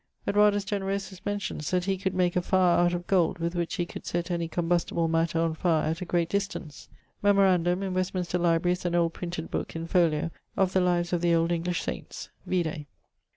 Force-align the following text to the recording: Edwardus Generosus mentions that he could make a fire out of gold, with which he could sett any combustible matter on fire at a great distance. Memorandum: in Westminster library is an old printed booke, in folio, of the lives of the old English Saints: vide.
Edwardus 0.27 0.65
Generosus 0.65 1.21
mentions 1.27 1.69
that 1.69 1.85
he 1.85 1.95
could 1.95 2.15
make 2.15 2.35
a 2.35 2.41
fire 2.41 2.79
out 2.79 2.95
of 2.95 3.05
gold, 3.05 3.37
with 3.37 3.53
which 3.53 3.75
he 3.75 3.85
could 3.85 4.03
sett 4.03 4.31
any 4.31 4.47
combustible 4.47 5.07
matter 5.07 5.37
on 5.39 5.53
fire 5.53 5.85
at 5.91 6.01
a 6.01 6.05
great 6.05 6.27
distance. 6.27 6.89
Memorandum: 7.21 7.83
in 7.83 7.93
Westminster 7.93 8.39
library 8.39 8.73
is 8.73 8.83
an 8.83 8.95
old 8.95 9.13
printed 9.13 9.51
booke, 9.51 9.75
in 9.75 9.85
folio, 9.85 10.31
of 10.57 10.73
the 10.73 10.81
lives 10.81 11.13
of 11.13 11.21
the 11.21 11.35
old 11.35 11.51
English 11.51 11.83
Saints: 11.83 12.29
vide. 12.47 12.87